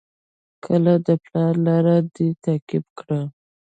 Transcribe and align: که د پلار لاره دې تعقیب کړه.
که 0.63 0.73
د 1.07 1.09
پلار 1.25 1.53
لاره 1.65 1.95
دې 2.13 2.27
تعقیب 2.43 2.85
کړه. 2.99 3.21